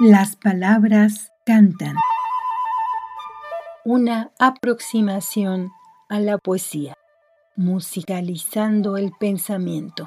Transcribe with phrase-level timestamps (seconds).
[0.00, 1.96] Las palabras cantan.
[3.84, 5.72] Una aproximación
[6.08, 6.94] a la poesía,
[7.56, 10.06] musicalizando el pensamiento.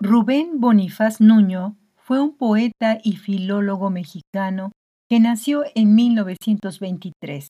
[0.00, 4.70] Rubén Bonifaz Nuño fue un poeta y filólogo mexicano
[5.08, 7.48] que nació en 1923.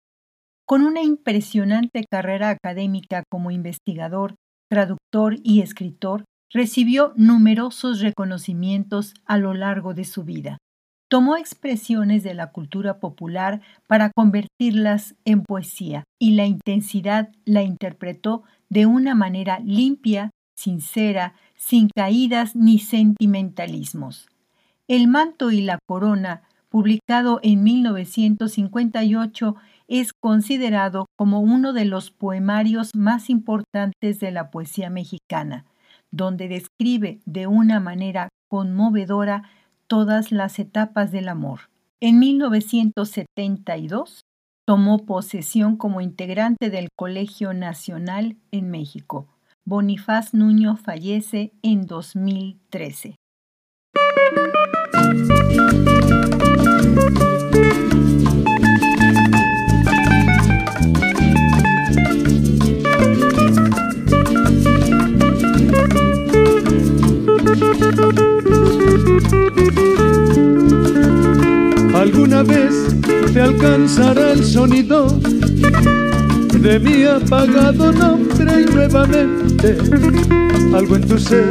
[0.65, 4.37] Con una impresionante carrera académica como investigador,
[4.69, 10.59] traductor y escritor, recibió numerosos reconocimientos a lo largo de su vida.
[11.09, 18.45] Tomó expresiones de la cultura popular para convertirlas en poesía y la intensidad la interpretó
[18.69, 24.29] de una manera limpia, sincera, sin caídas ni sentimentalismos.
[24.87, 29.57] El manto y la corona, publicado en 1958,
[29.89, 35.65] es considerado como uno de los poemarios más importantes de la poesía mexicana,
[36.11, 39.43] donde describe de una manera conmovedora
[39.87, 41.61] todas las etapas del amor.
[42.01, 44.23] En 1972
[44.67, 49.29] tomó posesión como integrante del Colegio Nacional en México.
[49.65, 53.15] Bonifaz Nuño fallece en 2013.
[71.95, 72.75] Alguna vez
[73.33, 75.21] te alcanzará el sonido
[76.61, 79.77] de mi apagado nombre y nuevamente
[80.75, 81.47] algo en tu ser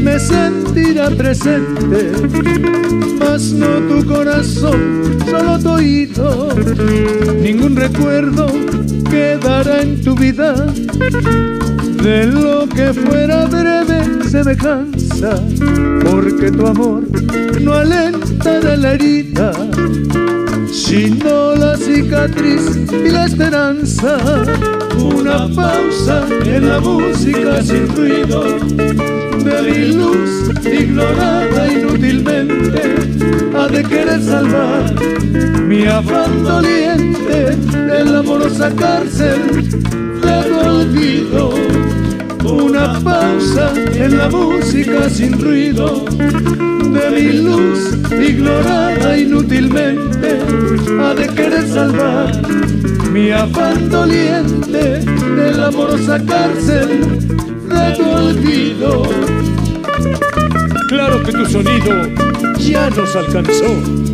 [0.00, 2.12] me sentirá presente,
[3.18, 6.48] mas no tu corazón, solo tu oído,
[7.40, 8.46] ningún recuerdo
[9.10, 10.54] quedará en tu vida
[12.02, 13.89] de lo que fuera breve
[14.30, 15.42] semejanza,
[16.04, 17.02] porque tu amor
[17.60, 19.52] no alenta de la herida,
[20.72, 24.18] sino la cicatriz y la esperanza.
[24.98, 28.44] Una pausa en la música sin ruido,
[29.44, 32.82] de mi luz ignorada inútilmente,
[33.56, 34.94] ha de querer salvar
[35.66, 39.68] mi afán doliente de la amorosa cárcel
[40.20, 41.59] de tu olvido
[42.50, 50.38] una pausa en la música sin ruido de mi luz ignorada inútilmente
[51.00, 52.32] ha de querer salvar
[53.12, 56.88] mi afán doliente de la amorosa cárcel
[57.68, 59.02] de tu olvido.
[60.88, 62.08] Claro que tu sonido
[62.58, 64.09] ya nos alcanzó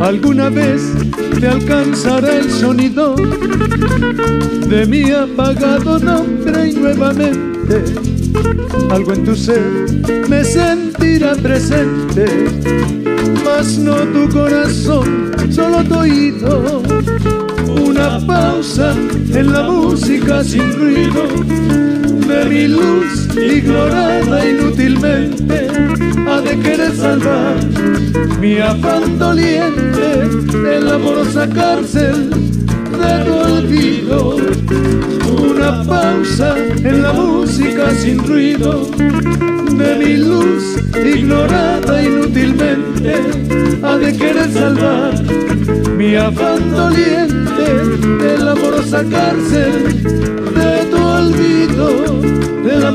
[0.00, 0.80] Alguna vez
[1.38, 7.84] te alcanzará el sonido de mi apagado nombre y nuevamente
[8.90, 9.60] algo en tu ser
[10.28, 12.24] me sentirá presente,
[13.44, 16.82] mas no tu corazón, solo tu oído.
[17.68, 18.94] Una pausa
[19.34, 21.99] en la música sin ruido
[22.30, 25.66] de mi luz ignorada inútilmente
[26.28, 27.56] ha de querer salvar
[28.40, 30.06] mi afán doliente
[30.74, 32.30] en la amorosa cárcel
[33.00, 34.36] de tu olvido.
[35.42, 38.88] Una pausa en la música sin ruido
[39.80, 40.62] de mi luz
[40.94, 43.14] ignorada inútilmente
[43.82, 45.14] ha de querer salvar
[45.98, 47.49] mi afán doliente
[48.90, 50.02] la cárcel
[50.54, 51.88] de tu olvido,
[52.64, 52.92] la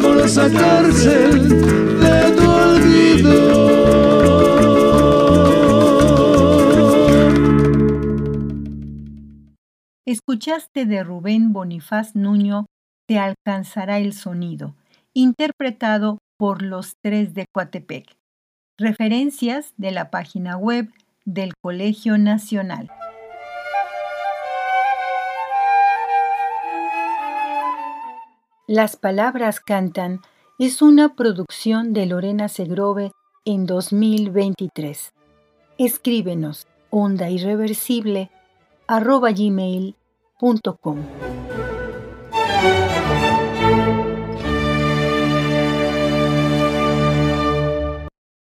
[0.52, 1.50] cárcel
[2.00, 3.36] de tu olvido.
[10.06, 12.66] Escuchaste de Rubén Bonifaz Nuño
[13.08, 14.76] Te alcanzará el sonido,
[15.14, 18.18] interpretado por los tres de Coatepec.
[18.78, 20.92] Referencias de la página web
[21.24, 22.92] del Colegio Nacional.
[28.68, 30.22] Las palabras cantan
[30.58, 33.12] es una producción de Lorena Segrove
[33.46, 35.14] en 2023.
[35.78, 38.32] Escríbenos onda irreversible
[38.88, 39.30] arroba.